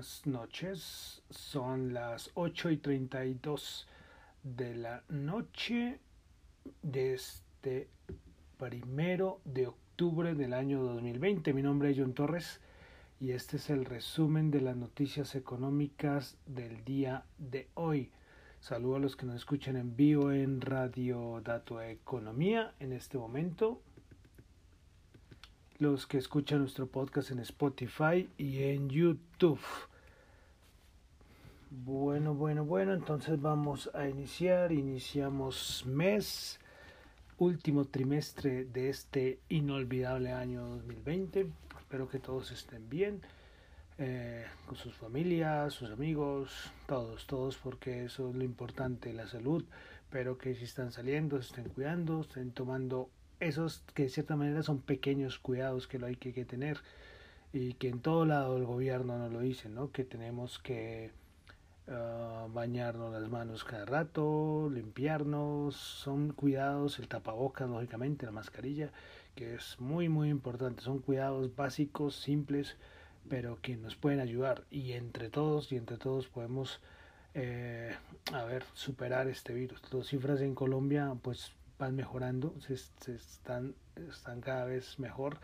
[0.00, 1.20] buenas noches.
[1.28, 3.86] Son las 8 y 32
[4.42, 6.00] de la noche
[6.80, 7.90] de este
[8.56, 11.52] primero de octubre del año 2020.
[11.52, 12.62] Mi nombre es John Torres
[13.20, 18.10] y este es el resumen de las noticias económicas del día de hoy.
[18.60, 23.82] Saludo a los que nos escuchan en vivo en Radio Dato Economía en este momento
[25.80, 29.60] los que escuchan nuestro podcast en Spotify y en YouTube.
[31.72, 34.72] Bueno, bueno, bueno, entonces vamos a iniciar.
[34.72, 36.58] Iniciamos mes,
[37.38, 41.46] último trimestre de este inolvidable año 2020.
[41.78, 43.22] Espero que todos estén bien,
[43.98, 49.64] eh, con sus familias, sus amigos, todos, todos, porque eso es lo importante, la salud.
[50.10, 54.64] Pero que si están saliendo, se estén cuidando, estén tomando esos que de cierta manera
[54.64, 56.78] son pequeños cuidados que lo hay que, tener
[57.52, 59.92] y que en todo lado el gobierno nos lo dice, ¿no?
[59.92, 61.12] Que tenemos que
[62.52, 68.92] bañarnos las manos cada rato, limpiarnos, son cuidados, el tapabocas, lógicamente, la mascarilla,
[69.34, 72.76] que es muy, muy importante, son cuidados básicos, simples,
[73.28, 76.80] pero que nos pueden ayudar y entre todos y entre todos podemos
[77.34, 77.94] eh,
[78.32, 82.74] a ver superar este virus las cifras en Colombia pues van mejorando, se,
[83.14, 85.38] están, están cada vez mejor.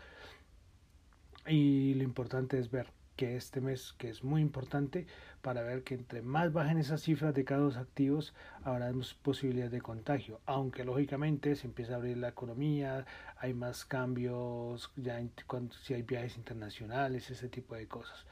[1.47, 2.87] Y lo importante es ver
[3.17, 5.07] que este mes, que es muy importante,
[5.41, 8.91] para ver que entre más bajen esas cifras de casos activos, habrá
[9.23, 10.39] posibilidades de contagio.
[10.45, 13.05] Aunque lógicamente se empieza a abrir la economía,
[13.37, 18.25] hay más cambios, ya cuando, si hay viajes internacionales, ese tipo de cosas.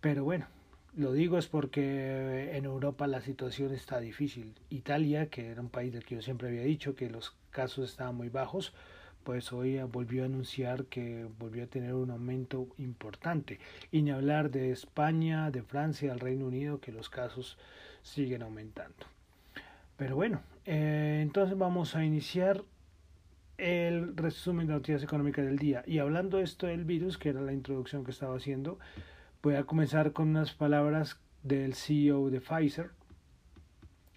[0.00, 0.46] Pero bueno,
[0.96, 4.54] lo digo es porque en Europa la situación está difícil.
[4.70, 8.16] Italia, que era un país del que yo siempre había dicho que los casos estaban
[8.16, 8.72] muy bajos,
[9.28, 13.60] pues hoy volvió a anunciar que volvió a tener un aumento importante.
[13.92, 17.58] Y ni hablar de España, de Francia, del Reino Unido, que los casos
[18.00, 19.04] siguen aumentando.
[19.98, 22.64] Pero bueno, eh, entonces vamos a iniciar
[23.58, 25.82] el resumen de noticias económicas del día.
[25.86, 28.78] Y hablando esto del virus, que era la introducción que estaba haciendo,
[29.42, 32.92] Voy a comenzar con unas palabras del CEO de Pfizer.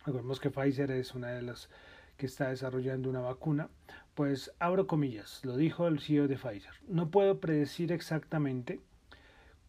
[0.06, 1.68] Recordemos que Pfizer es una de las
[2.16, 3.68] que está desarrollando una vacuna.
[4.16, 6.74] Pues abro comillas, lo dijo el CEO de Pfizer.
[6.88, 8.80] No puedo predecir exactamente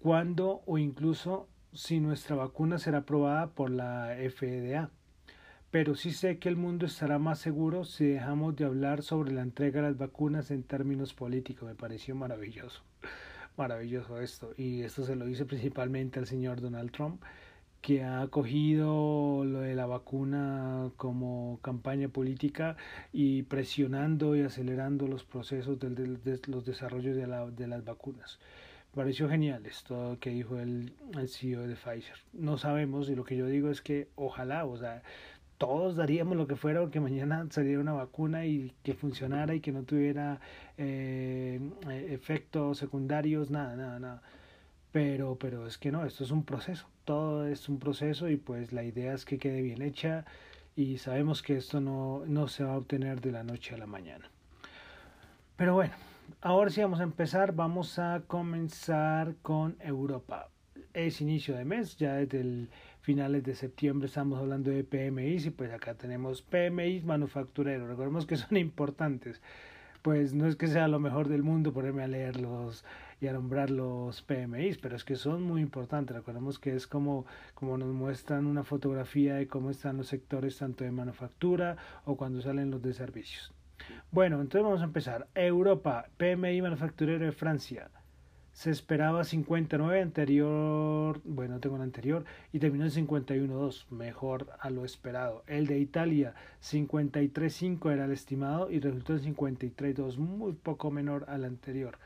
[0.00, 4.90] cuándo o incluso si nuestra vacuna será aprobada por la FDA.
[5.70, 9.42] Pero sí sé que el mundo estará más seguro si dejamos de hablar sobre la
[9.42, 11.68] entrega de las vacunas en términos políticos.
[11.68, 12.82] Me pareció maravilloso
[13.56, 14.52] maravilloso esto.
[14.56, 17.22] Y esto se lo dice principalmente al señor Donald Trump,
[17.82, 22.76] que ha cogido lo de la vacuna como campaña política
[23.12, 25.90] y presionando y acelerando los procesos de,
[26.46, 28.38] los desarrollos de, la, de las vacunas.
[28.92, 32.16] Me pareció genial esto que dijo el, el CEO de Pfizer.
[32.32, 35.02] No sabemos y lo que yo digo es que ojalá, o sea,
[35.58, 39.72] todos daríamos lo que fuera porque mañana saliera una vacuna y que funcionara y que
[39.72, 40.40] no tuviera
[40.78, 41.60] eh,
[42.10, 44.22] efectos secundarios, nada, nada, nada.
[44.92, 48.72] Pero, pero es que no, esto es un proceso, todo es un proceso y pues
[48.72, 50.26] la idea es que quede bien hecha
[50.76, 53.86] y sabemos que esto no, no se va a obtener de la noche a la
[53.86, 54.30] mañana.
[55.56, 55.94] Pero bueno,
[56.42, 60.48] ahora sí vamos a empezar, vamos a comenzar con Europa.
[60.92, 62.68] Es inicio de mes, ya desde el
[63.00, 67.88] finales de septiembre estamos hablando de PMIs y pues acá tenemos PMIs manufactureros.
[67.88, 69.40] Recordemos que son importantes.
[70.02, 72.84] Pues no es que sea lo mejor del mundo ponerme a leerlos
[73.22, 76.16] y a nombrar los PMIs, pero es que son muy importantes.
[76.16, 77.24] Recordemos que es como,
[77.54, 82.40] como nos muestran una fotografía de cómo están los sectores tanto de manufactura o cuando
[82.40, 83.54] salen los de servicios.
[84.10, 85.28] Bueno, entonces vamos a empezar.
[85.36, 87.90] Europa, PMI manufacturero de Francia
[88.52, 94.84] se esperaba 59 anterior, bueno, tengo el anterior, y terminó en 51.2, mejor a lo
[94.84, 95.42] esperado.
[95.46, 101.44] El de Italia, 53.5 era el estimado y resultó en 53.2, muy poco menor al
[101.44, 101.98] anterior.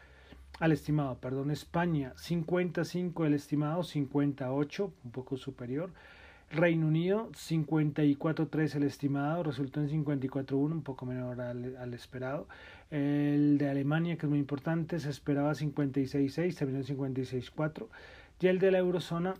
[0.58, 5.90] Al estimado, perdón, España, 55 el estimado, 58, un poco superior.
[6.50, 12.48] Reino Unido, 54.3 el estimado, resultó en 54.1, un poco menor al, esperado.
[12.90, 17.88] El de Alemania, que es muy importante, se esperaba 56.6, terminó en 56.4.
[18.40, 19.34] Y el de la eurozona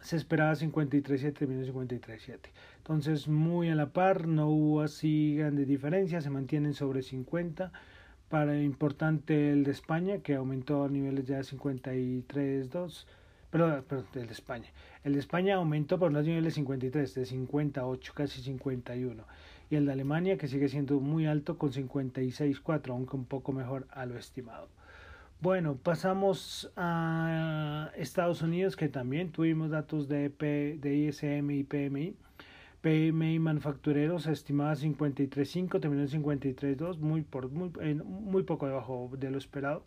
[0.00, 2.38] se esperaba 53.7, terminó en 53.7.
[2.78, 7.72] Entonces, muy a la par, no hubo así grandes diferencias, se mantienen sobre 50.
[8.30, 13.04] Para importante el de España, que aumentó a niveles ya de 53.2.
[13.50, 14.68] Perdón, perdón, el de España.
[15.04, 19.24] El de España aumentó por los niveles 53, de 58, casi 51
[19.70, 23.86] y el de Alemania que sigue siendo muy alto con 56,4, aunque un poco mejor
[23.90, 24.68] a lo estimado.
[25.40, 30.42] Bueno, pasamos a Estados Unidos, que también tuvimos datos de, EP,
[30.80, 32.14] de ISM y PMI.
[32.82, 37.70] PMI manufacturero se estimaba 53.5, terminó en 53.2, muy, por, muy,
[38.04, 39.84] muy poco debajo de lo esperado.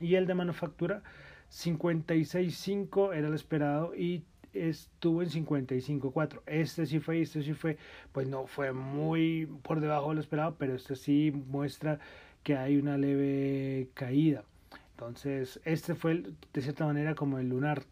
[0.00, 1.02] Y el de manufactura
[1.50, 6.40] 56.5 era lo esperado y estuvo en 55.4.
[6.46, 7.78] Este sí fue, este sí fue,
[8.12, 12.00] pues no fue muy por debajo de lo esperado, pero este sí muestra
[12.42, 14.44] que hay una leve caída.
[14.92, 16.22] Entonces, este fue
[16.52, 17.82] de cierta manera como el lunar,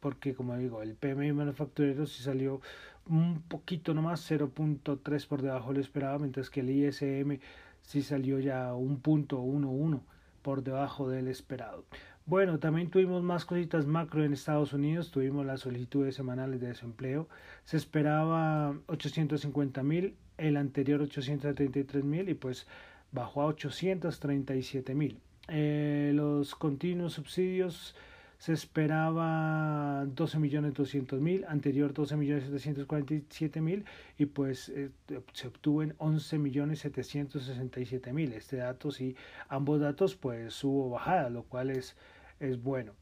[0.00, 2.60] porque como digo, el PMI manufacturero sí salió
[3.08, 7.38] un poquito nomás, 0.3 por debajo de lo esperado, mientras que el ISM
[7.82, 10.00] sí salió ya un punto 1.1
[10.42, 11.84] por debajo del esperado.
[12.26, 17.28] Bueno, también tuvimos más cositas macro en Estados Unidos, tuvimos las solicitudes semanales de desempleo,
[17.64, 22.66] se esperaba 850 mil, el anterior 833 mil y pues
[23.12, 25.20] bajó a 837 mil.
[25.48, 27.94] Eh, los continuos subsidios
[28.38, 33.84] se esperaba 12 millones 200 mil, anterior 12 millones 747 mil
[34.18, 34.90] y pues eh,
[35.32, 38.32] se obtuvo en 11 millones 767 mil.
[38.32, 39.16] Este dato sí,
[39.48, 41.96] ambos datos pues hubo bajada, lo cual es
[42.40, 42.92] es bueno.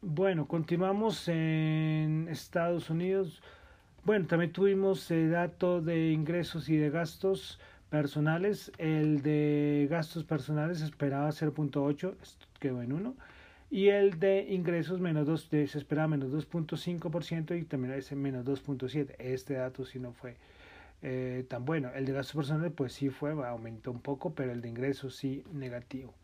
[0.00, 3.42] Bueno, continuamos en Estados Unidos.
[4.04, 7.58] Bueno, también tuvimos el dato de ingresos y de gastos
[7.90, 8.72] personales.
[8.78, 12.14] El de gastos personales esperaba 0.8,
[12.60, 13.14] quedó en 1.
[13.70, 19.14] Y el de ingresos menos 2, se esperaba menos 2.5% y también ese menos 2.7.
[19.18, 20.36] Este dato sí no fue
[21.02, 21.90] eh, tan bueno.
[21.94, 25.44] El de gastos personales pues sí fue, aumentó un poco, pero el de ingresos sí
[25.52, 26.14] negativo.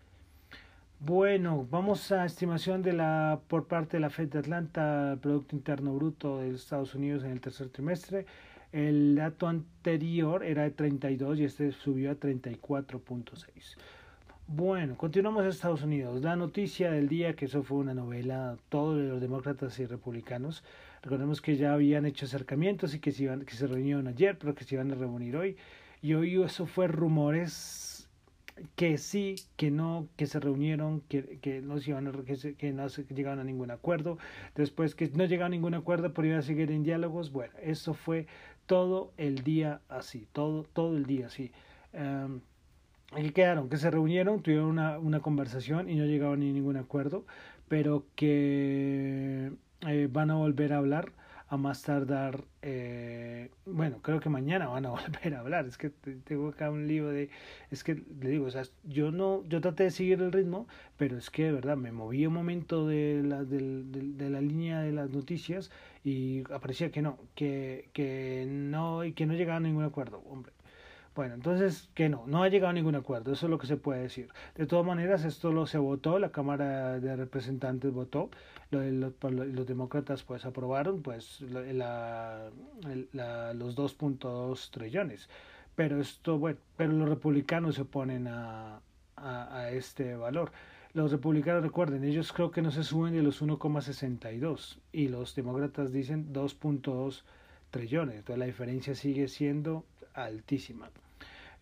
[1.00, 5.94] Bueno, vamos a estimación de la por parte de la Fed de Atlanta, Producto Interno
[5.94, 8.24] Bruto de Estados Unidos en el tercer trimestre.
[8.72, 13.76] El dato anterior era de 32 y este subió a 34.6.
[14.46, 16.22] Bueno, continuamos en Estados Unidos.
[16.22, 20.62] La noticia del día, que eso fue una novela, todos los demócratas y republicanos.
[21.02, 24.54] Recordemos que ya habían hecho acercamientos y que se, iban, que se reunieron ayer, pero
[24.54, 25.56] que se iban a reunir hoy.
[26.02, 28.06] Y hoy eso fue rumores
[28.76, 32.72] que sí, que no, que se reunieron, que, que no se iban a, que, que
[32.72, 34.18] no se llegaron a ningún acuerdo,
[34.54, 37.94] después que no llegaron a ningún acuerdo, pero iban a seguir en diálogos, bueno, eso
[37.94, 38.26] fue
[38.66, 41.50] todo el día así, todo, todo el día así.
[41.94, 42.40] Um,
[43.14, 43.68] ¿Qué quedaron?
[43.68, 47.24] Que se reunieron, tuvieron una, una conversación y no llegaron a ningún acuerdo,
[47.68, 49.52] pero que
[49.86, 51.12] eh, van a volver a hablar
[51.48, 55.90] a más tardar, eh, bueno, creo que mañana van a volver a hablar, es que
[55.90, 57.30] tengo acá un lío de,
[57.70, 60.66] es que le digo, o sea, yo no, yo traté de seguir el ritmo,
[60.96, 64.80] pero es que de verdad me moví un momento de la, de, de, la línea
[64.80, 65.70] de las noticias
[66.02, 70.53] y aparecía que no, que, que no, y que no llegaba a ningún acuerdo, hombre.
[71.14, 73.76] Bueno, entonces que no, no ha llegado a ningún acuerdo, eso es lo que se
[73.76, 74.28] puede decir.
[74.56, 78.30] De todas maneras, esto lo se votó, la Cámara de Representantes votó,
[78.70, 82.50] los, los demócratas pues aprobaron pues la,
[83.12, 85.28] la, los 2.2 trillones.
[85.76, 88.80] Pero esto, bueno, pero los republicanos se oponen a,
[89.16, 90.50] a, a este valor.
[90.94, 95.92] Los republicanos, recuerden, ellos creo que no se suben de los 1,62 y los demócratas
[95.92, 97.22] dicen 2.2
[97.70, 98.16] trillones.
[98.16, 100.90] Entonces la diferencia sigue siendo altísima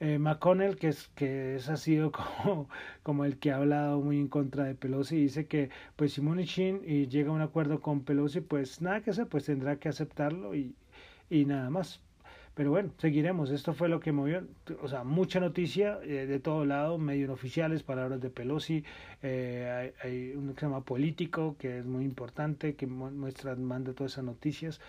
[0.02, 2.10] eh, McConnell, que es que es, ha sido
[2.44, 2.68] como,
[3.04, 6.82] como el que ha hablado muy en contra de Pelosi, dice que pues si Munichin
[6.84, 10.54] y llega a un acuerdo con Pelosi, pues nada que hacer, pues tendrá que aceptarlo
[10.56, 10.74] y,
[11.30, 12.00] y nada más.
[12.54, 13.50] Pero bueno, seguiremos.
[13.50, 14.46] Esto fue lo que movió,
[14.82, 18.84] o sea, mucha noticia eh, de todo lado, medio oficiales, palabras de Pelosi.
[19.22, 24.24] Eh, hay, hay, un tema político que es muy importante, que muestra, manda todas esas
[24.24, 24.80] noticias.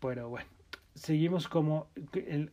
[0.00, 0.48] Pero bueno,
[0.94, 1.88] seguimos como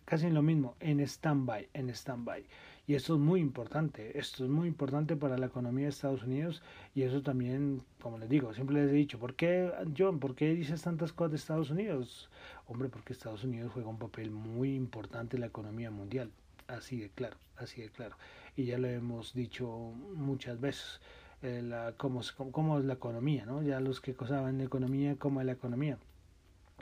[0.06, 2.46] casi lo mismo, en stand-by, en stand-by.
[2.88, 6.62] Y esto es muy importante, esto es muy importante para la economía de Estados Unidos
[6.96, 10.54] y eso también, como les digo, siempre les he dicho, ¿por qué, John, por qué
[10.56, 12.30] dices tantas cosas de Estados Unidos?
[12.68, 16.32] Hombre, porque Estados Unidos juega un papel muy importante en la economía mundial,
[16.68, 18.18] así de claro, así de claro.
[18.58, 19.70] Y ya lo hemos dicho
[20.16, 21.00] muchas veces,
[21.44, 22.22] eh, la, cómo,
[22.52, 23.62] cómo, es la economía, ¿no?
[23.62, 25.98] Ya los que saben de economía, cómo es la economía.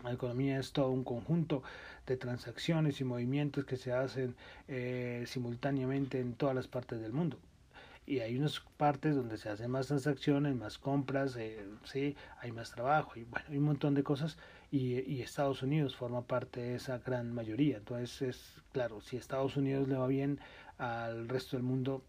[0.03, 1.63] La economía es todo un conjunto
[2.05, 4.35] de transacciones y movimientos que se hacen
[4.67, 7.37] eh, simultáneamente en todas las partes del mundo.
[8.05, 12.71] Y hay unas partes donde se hacen más transacciones, más compras, eh, sí, hay más
[12.71, 14.37] trabajo y bueno, hay un montón de cosas.
[14.71, 17.77] Y, y, Estados Unidos forma parte de esa gran mayoría.
[17.77, 20.39] Entonces, es claro, si Estados Unidos le va bien
[20.77, 22.03] al resto del mundo,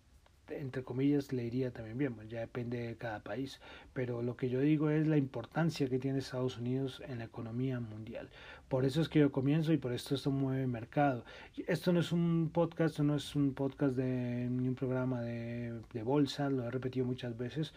[0.50, 3.60] entre comillas, le iría también bien, ya depende de cada país.
[3.92, 7.80] Pero lo que yo digo es la importancia que tiene Estados Unidos en la economía
[7.80, 8.28] mundial.
[8.68, 11.24] Por eso es que yo comienzo y por esto esto mueve mercado.
[11.66, 16.02] Esto no es un podcast, no es un podcast de ni un programa de, de
[16.02, 17.72] bolsa, lo he repetido muchas veces,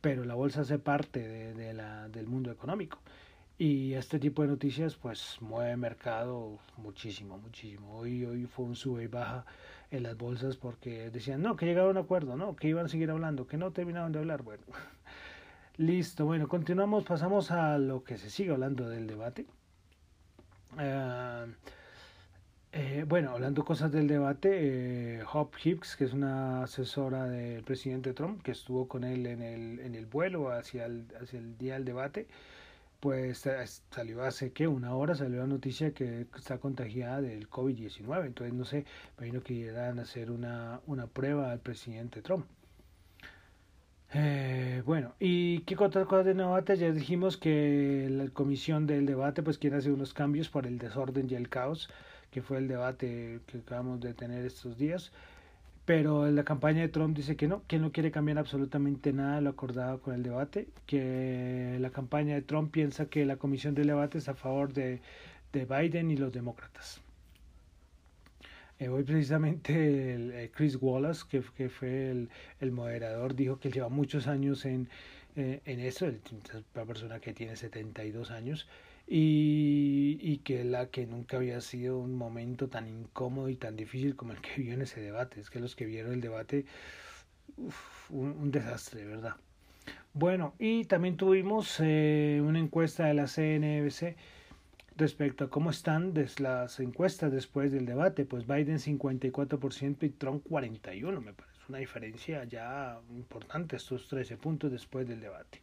[0.00, 2.98] pero la bolsa hace parte de, la, del mundo económico.
[3.56, 7.98] Y este tipo de noticias pues mueve mercado muchísimo, muchísimo.
[7.98, 9.46] Hoy, hoy fue un sube y baja
[9.92, 12.88] en las bolsas porque decían, no, que llegaron a un acuerdo, no, que iban a
[12.88, 14.42] seguir hablando, que no terminaban de hablar.
[14.42, 14.64] Bueno,
[15.76, 19.46] listo, bueno, continuamos, pasamos a lo que se sigue hablando del debate.
[20.72, 21.52] Uh,
[22.74, 28.14] eh, bueno, hablando cosas del debate, eh, Hop Hicks, que es una asesora del presidente
[28.14, 31.74] Trump, que estuvo con él en el, en el vuelo hacia el, hacia el día
[31.74, 32.28] del debate,
[33.02, 33.48] pues
[33.90, 38.26] salió hace que una hora salió la noticia que está contagiada del COVID-19.
[38.26, 38.84] Entonces, no sé,
[39.18, 42.46] imagino que irán a hacer una, una prueba al presidente Trump.
[44.14, 46.76] Eh, bueno, ¿y qué otras cosas de debate?
[46.76, 51.26] Ya dijimos que la comisión del debate pues quiere hacer unos cambios por el desorden
[51.28, 51.90] y el caos,
[52.30, 55.10] que fue el debate que acabamos de tener estos días
[55.84, 59.50] pero la campaña de Trump dice que no, que no quiere cambiar absolutamente nada lo
[59.50, 64.18] acordado con el debate, que la campaña de Trump piensa que la comisión del debate
[64.18, 65.00] es a favor de,
[65.52, 67.00] de Biden y los demócratas.
[68.78, 73.68] Eh, hoy precisamente el, eh, Chris Wallace, que, que fue el, el, moderador, dijo que
[73.68, 74.88] él lleva muchos años en,
[75.36, 76.18] eh, en eso, es
[76.74, 78.68] una persona que tiene 72 años,
[79.06, 84.16] y, y, que la que nunca había sido un momento tan incómodo y tan difícil
[84.16, 85.40] como el que vio en ese debate.
[85.40, 86.64] Es que los que vieron el debate,
[88.10, 89.36] un, un, desastre, ¿verdad?
[90.14, 94.16] Bueno, y también tuvimos eh, una encuesta de la CNBC
[94.96, 98.24] respecto a cómo están las encuestas después del debate.
[98.24, 104.70] Pues Biden 54% y Trump 41%, me parece una diferencia ya importante, estos 13 puntos
[104.70, 105.60] después del debate.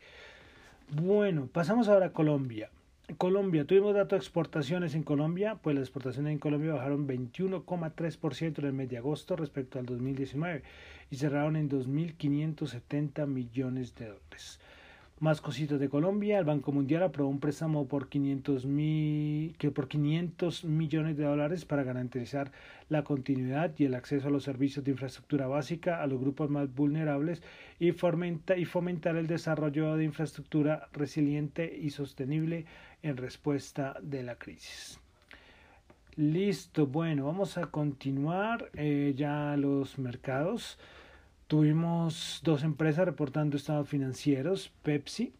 [0.89, 2.69] Bueno, pasamos ahora a Colombia.
[3.17, 8.65] Colombia, tuvimos datos de exportaciones en Colombia, pues las exportaciones en Colombia bajaron 21,3% en
[8.65, 10.61] el mes de agosto respecto al 2019
[11.09, 14.59] y cerraron en 2.570 millones de dólares.
[15.19, 18.65] Más cositas de Colombia, el Banco Mundial aprobó un préstamo por 500,
[19.57, 22.53] que por 500 millones de dólares para garantizar
[22.87, 26.73] la continuidad y el acceso a los servicios de infraestructura básica a los grupos más
[26.73, 27.41] vulnerables
[27.79, 32.65] y, fomenta, y fomentar el desarrollo de infraestructura resiliente y sostenible
[33.03, 35.01] en respuesta de la crisis.
[36.15, 40.79] Listo, bueno, vamos a continuar eh, ya los mercados.
[41.49, 44.71] Tuvimos dos empresas reportando estados financieros.
[44.83, 45.33] Pepsi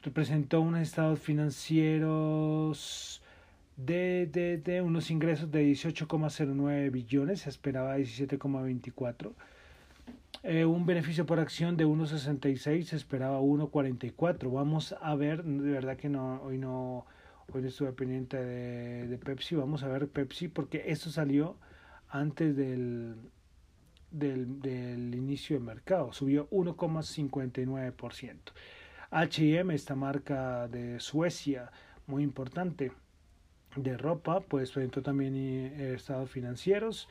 [0.00, 3.20] representó unos estados financieros
[3.76, 9.32] de, de, de unos ingresos de 18,09 billones, se esperaba 17,24.
[10.44, 14.48] Eh, un beneficio por acción de 1,66, se esperaba 1,44.
[14.48, 17.04] Vamos a ver, de verdad que no, hoy no,
[17.52, 19.56] hoy no estuve pendiente de, de Pepsi.
[19.56, 21.56] Vamos a ver Pepsi porque esto salió
[22.08, 23.16] antes del,
[24.12, 28.38] del, del inicio del mercado, subió 1,59%.
[29.10, 31.70] H&M, esta marca de Suecia,
[32.06, 32.92] muy importante,
[33.76, 37.08] de ropa, pues presentó también estados financieros,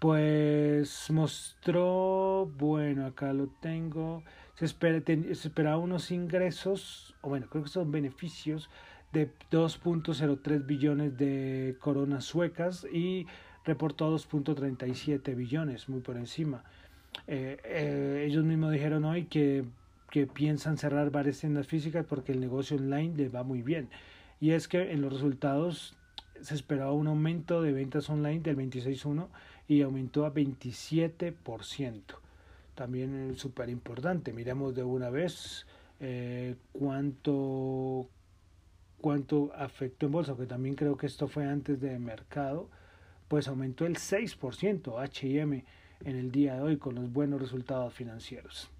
[0.00, 4.22] pues mostró, bueno, acá lo tengo,
[4.54, 8.70] se, espera, se esperaba unos ingresos, o bueno, creo que son beneficios
[9.12, 13.26] de 2.03 billones de coronas suecas y
[13.68, 16.64] reportó 2.37 billones, muy por encima.
[17.26, 19.64] Eh, eh, ellos mismos dijeron hoy que,
[20.10, 23.90] que piensan cerrar varias tiendas físicas porque el negocio online les va muy bien.
[24.40, 25.94] Y es que en los resultados
[26.40, 29.28] se esperaba un aumento de ventas online del 26.1
[29.68, 32.02] y aumentó a 27%.
[32.74, 34.32] También súper importante.
[34.32, 35.66] Miremos de una vez
[36.00, 38.08] eh, cuánto,
[38.98, 42.70] cuánto afectó en bolsa, que también creo que esto fue antes de mercado
[43.28, 45.64] pues aumentó el 6% HM
[46.04, 48.70] en el día de hoy con los buenos resultados financieros.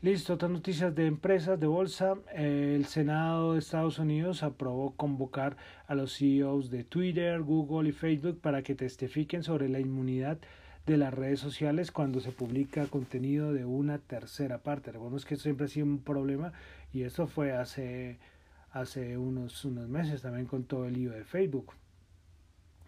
[0.00, 2.14] Listo, otras noticias de empresas de bolsa.
[2.32, 5.56] El Senado de Estados Unidos aprobó convocar
[5.88, 10.38] a los CEOs de Twitter, Google y Facebook para que testifiquen sobre la inmunidad
[10.86, 14.92] de las redes sociales cuando se publica contenido de una tercera parte.
[14.92, 16.52] Recordemos que siempre ha sido un problema
[16.92, 18.18] y eso fue hace,
[18.70, 21.72] hace unos, unos meses también con todo el lío de Facebook.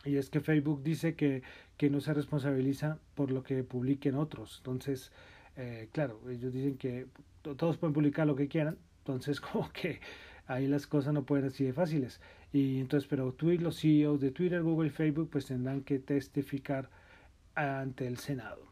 [0.04, 1.42] Y es que Facebook dice que,
[1.76, 4.57] que no se responsabiliza por lo que publiquen otros.
[4.59, 5.12] Entonces,
[5.57, 7.07] eh, claro, ellos dicen que
[7.42, 8.78] todos pueden publicar lo que quieran.
[8.99, 10.00] Entonces, como que
[10.47, 12.21] ahí las cosas no pueden así de fáciles.
[12.52, 16.90] Y entonces, pero Twitter, los CEOs de Twitter, Google y Facebook pues tendrán que testificar
[17.54, 18.71] ante el Senado.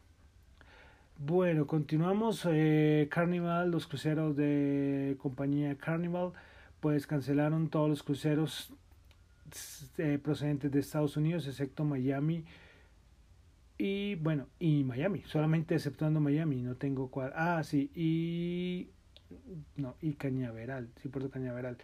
[1.17, 2.47] Bueno, continuamos.
[2.49, 6.31] Eh, Carnival, los cruceros de compañía Carnival,
[6.79, 8.73] pues cancelaron todos los cruceros
[9.97, 12.45] eh, procedentes de Estados Unidos, excepto Miami.
[13.77, 17.31] Y bueno, y Miami, solamente exceptuando Miami, no tengo cuál.
[17.35, 18.89] Ah, sí, y.
[19.77, 21.77] No, y Cañaveral, sí, Puerto Cañaveral.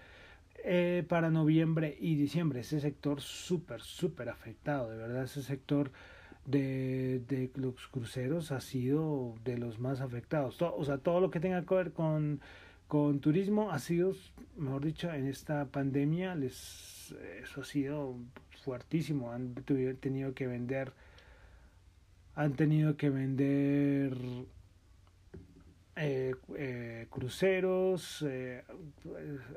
[0.63, 5.91] Eh, para noviembre y diciembre, ese sector súper, súper afectado, de verdad, ese sector
[6.45, 10.61] de, de, los cruceros ha sido de los más afectados.
[10.61, 12.41] o sea, todo lo que tenga que ver con,
[12.87, 14.13] con turismo ha sido,
[14.57, 18.15] mejor dicho, en esta pandemia, les, eso ha sido
[18.63, 19.31] fuertísimo.
[19.31, 19.53] Han
[19.99, 20.93] tenido que vender,
[22.35, 24.17] han tenido que vender
[25.95, 28.63] eh, eh, cruceros, eh,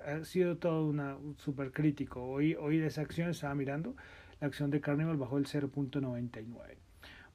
[0.06, 2.22] ha sido todo una super crítico.
[2.22, 3.94] Hoy, hoy esa acción estaba mirando
[4.40, 6.54] la acción de Carnival bajó el 0.99.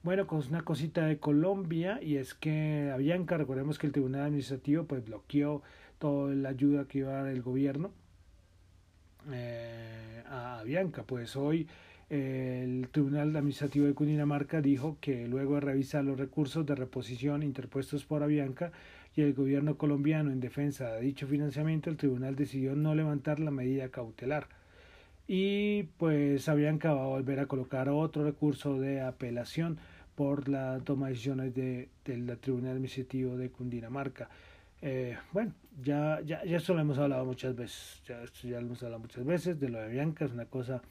[0.02, 4.84] Bueno, con una cosita de Colombia y es que Avianca, recordemos que el Tribunal Administrativo
[4.84, 5.62] pues bloqueó
[5.98, 7.90] toda la ayuda que iba a dar el gobierno
[9.32, 11.02] eh, a Avianca.
[11.02, 11.66] Pues hoy
[12.10, 18.04] el Tribunal Administrativo de Cundinamarca dijo que luego de revisar los recursos de reposición interpuestos
[18.04, 18.72] por Avianca
[19.16, 23.50] y el gobierno colombiano en defensa de dicho financiamiento, el tribunal decidió no levantar la
[23.50, 24.48] medida cautelar
[25.26, 29.78] y pues habían acabado de volver a colocar otro recurso de apelación
[30.14, 34.28] por la toma de decisiones de, del Tribunal Administrativo de Cundinamarca.
[34.86, 38.82] Eh, bueno, ya, ya, ya esto lo hemos hablado muchas veces, ya, ya lo hemos
[38.82, 40.82] hablado muchas veces, de lo de Bianca es una cosa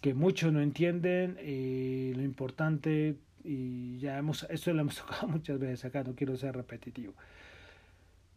[0.00, 5.58] que muchos no entienden y lo importante, y ya hemos, esto lo hemos tocado muchas
[5.58, 7.12] veces acá, no quiero ser repetitivo.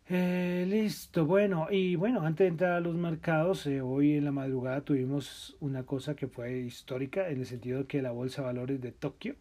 [0.09, 4.33] Eh, listo, bueno, y bueno, antes de entrar a los mercados, eh, hoy en la
[4.33, 8.47] madrugada tuvimos una cosa que fue histórica en el sentido de que la Bolsa de
[8.47, 9.37] Valores de Tokio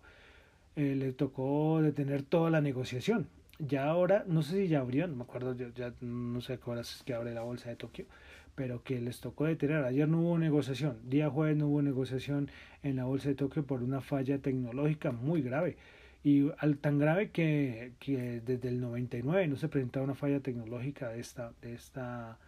[0.76, 3.26] le tocó detener toda la negociación.
[3.67, 6.97] Ya ahora, no sé si ya abrió, no me acuerdo, ya, no sé qué horas
[6.97, 8.07] es que abre la Bolsa de Tokio,
[8.55, 9.85] pero que les tocó detener.
[9.85, 12.50] Ayer no hubo negociación, día jueves no hubo negociación
[12.83, 15.77] en la Bolsa de Tokio por una falla tecnológica muy grave
[16.23, 21.09] y al, tan grave que, que, desde el 99 no se presentaba una falla tecnológica
[21.09, 22.38] de esta, de esta,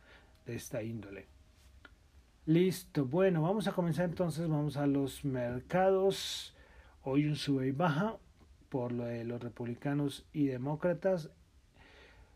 [0.46, 1.26] de esta índole.
[2.46, 6.54] Listo, bueno, vamos a comenzar entonces, vamos a los mercados.
[7.02, 8.16] Hoy un sube y baja
[8.72, 11.28] por lo de los republicanos y demócratas.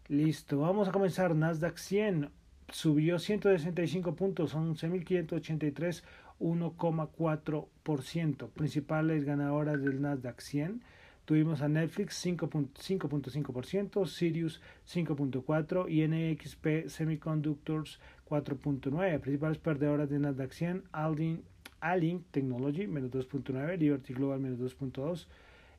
[0.09, 1.35] Listo, vamos a comenzar.
[1.35, 2.29] Nasdaq 100
[2.69, 6.03] subió 165 puntos, 11.583,
[6.39, 8.51] 1,4%.
[8.51, 10.83] Principales ganadoras del Nasdaq 100
[11.25, 19.21] Tuvimos a Netflix 5.5%, Sirius 5.4% y NXP Semiconductors 4.9%.
[19.21, 21.43] Principales perdedoras de Nasdaq 100, Aldin,
[21.81, 25.27] Alink Technology menos 2.9%, Liberty Global menos 2.2%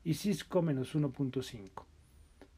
[0.08, 1.70] y Cisco menos 1.5%.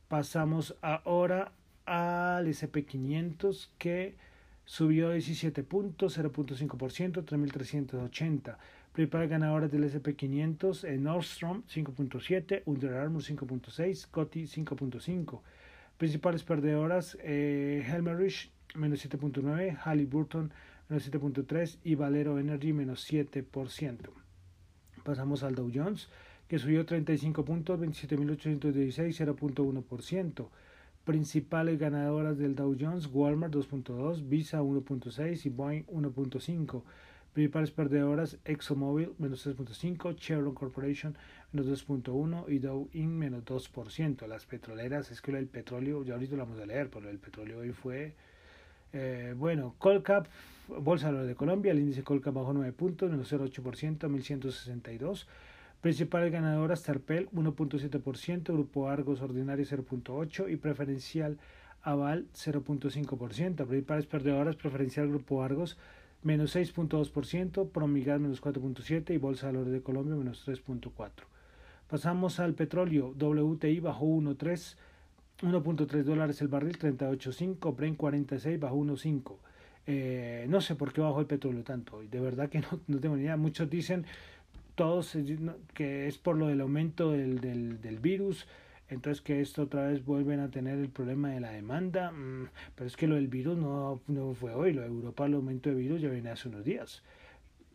[0.06, 1.50] Pasamos ahora
[1.84, 4.14] al SP500 que
[4.64, 8.56] subió 17 puntos, 0.5%, 3.380.
[8.92, 15.40] Principales ganadoras del SP500 en Nordstrom 5.7, Under Armour 5.6, Coty 5.5.
[15.98, 20.52] Principales perdedoras eh, Helmerich menos 7.9, Halliburton
[20.88, 24.08] menos 7.3 y Valero Energy menos 7%.
[25.02, 26.08] Pasamos al Dow Jones
[26.50, 30.48] que subió 35 puntos, 27.816, 0.1%.
[31.04, 36.82] Principales ganadoras del Dow Jones, Walmart 2.2, Visa 1.6 y Boeing 1.5.
[37.32, 41.16] Principales perdedoras, ExxonMobil menos 3.5, Chevron Corporation
[41.52, 43.12] menos 2.1 y Dow Inc.
[43.12, 44.26] menos 2%.
[44.26, 47.60] Las petroleras, es que el petróleo, ya ahorita lo vamos a leer, pero el petróleo
[47.60, 48.16] hoy fue...
[48.92, 50.26] Eh, bueno, Colcap,
[50.66, 55.28] Bolsa de Colombia, el índice Colcap bajó 9 puntos, menos 0.8%, 1162.
[55.80, 61.38] Principales ganadoras, Terpel 1.7%, Grupo Argos Ordinario 0.8% y Preferencial
[61.82, 63.66] Aval 0.5%.
[63.66, 65.78] Principales perdedoras, Preferencial Grupo Argos
[66.22, 71.10] menos 6.2%, Promigas menos 4.7% y Bolsa de Valores de Colombia menos 3.4%.
[71.88, 74.76] Pasamos al petróleo, WTI bajó 1.3,
[75.40, 79.36] 1.3 dólares el barril, 38.5, Brent 46 bajó 1.5.
[79.86, 83.00] Eh, no sé por qué bajó el petróleo tanto, y de verdad que no, no
[83.00, 83.36] tengo ni idea.
[83.36, 84.04] Muchos dicen,
[84.80, 85.36] todos, eh,
[85.74, 88.46] que es por lo del aumento del, del, del virus,
[88.88, 92.86] entonces que esto otra vez vuelven a tener el problema de la demanda, mm, pero
[92.86, 95.74] es que lo del virus no, no fue hoy, lo de Europa, el aumento de
[95.74, 97.02] virus ya viene hace unos días.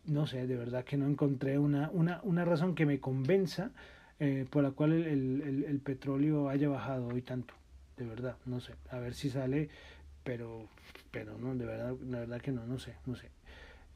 [0.04, 3.70] No sé, de verdad que no encontré una, una, una razón que me convenza
[4.18, 7.54] eh, por la cual el, el, el, petróleo haya bajado hoy tanto,
[7.98, 9.68] de verdad, no sé, a ver si sale,
[10.24, 10.66] pero,
[11.12, 13.30] pero no, de verdad, de verdad que no, no sé, no sé.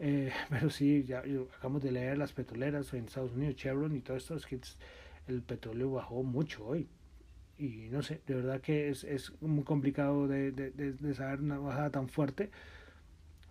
[0.00, 1.22] Eh, pero sí, ya
[1.56, 4.58] acabamos de leer las petroleras en Estados Unidos, Chevron y todo esto, es que
[5.28, 6.88] el petróleo bajó mucho hoy,
[7.58, 11.58] y no sé, de verdad que es, es muy complicado de, de, de, saber una
[11.58, 12.50] bajada tan fuerte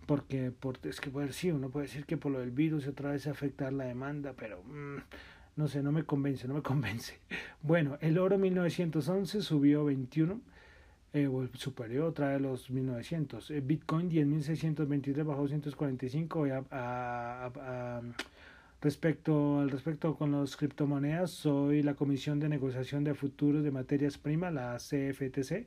[0.06, 3.12] porque por, es que puede sí, uno puede decir que por lo del virus otra
[3.12, 4.96] vez afectar la demanda, pero mmm,
[5.54, 7.20] no sé, no me convence, no me convence.
[7.62, 10.40] Bueno, el oro 1911 subió 21,
[11.12, 13.50] eh, superior otra vez los 1900.
[13.50, 18.02] Eh, Bitcoin 10.623 bajó 245 a, a, a,
[18.82, 24.16] Respecto al respecto con las criptomonedas, soy la Comisión de Negociación de Futuros de Materias
[24.16, 25.66] Primas, la CFTC,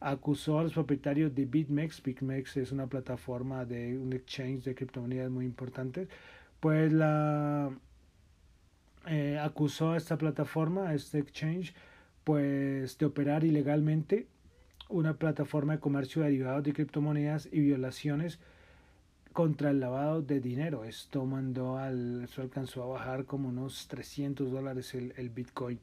[0.00, 2.02] acusó a los propietarios de BitMEX.
[2.02, 6.08] BitMEX es una plataforma de un exchange de criptomonedas muy importante.
[6.60, 7.70] Pues la
[9.06, 11.74] eh, acusó a esta plataforma, a este exchange,
[12.24, 14.26] pues de operar ilegalmente
[14.88, 18.38] una plataforma de comercio de derivados de criptomonedas y violaciones
[19.32, 20.84] contra el lavado de dinero.
[20.84, 25.78] Esto mandó al, esto alcanzó a bajar como unos 300 dólares el, el Bitcoin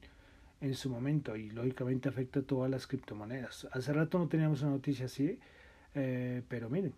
[0.60, 3.68] en su momento y lógicamente afecta a todas las criptomonedas.
[3.72, 5.38] Hace rato no teníamos una noticia así,
[5.94, 6.92] eh, pero miren,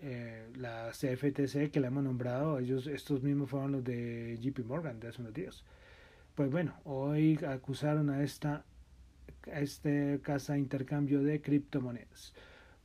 [0.00, 5.00] eh, la CFTC que la hemos nombrado, ellos, estos mismos fueron los de JP Morgan
[5.00, 5.64] de hace unos días.
[6.34, 8.64] Pues bueno, hoy acusaron a esta,
[9.46, 12.34] este casa intercambio de criptomonedas.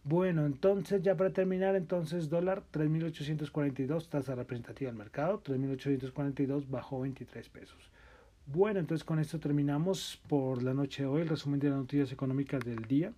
[0.04, 7.50] Bueno, entonces ya para terminar, entonces dólar 3.842, tasa representativa del mercado, 3.842 bajó 23
[7.50, 7.92] pesos.
[8.46, 12.12] Bueno, entonces con esto terminamos por la noche de hoy el resumen de las noticias
[12.12, 13.14] económicas del día.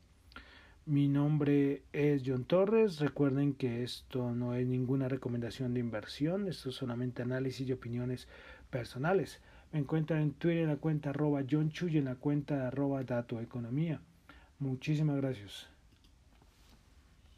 [0.85, 2.99] Mi nombre es John Torres.
[2.99, 8.27] Recuerden que esto no es ninguna recomendación de inversión, esto es solamente análisis y opiniones
[8.71, 9.39] personales.
[9.71, 13.03] Me encuentran en Twitter en la cuenta arroba John Chu y en la cuenta arroba
[13.03, 14.01] Dato Economía.
[14.59, 15.70] Muchísimas gracias.